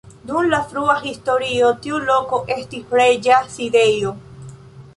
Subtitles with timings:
[0.27, 4.15] Dum la frua historio tiu loko estis reĝa sidejo.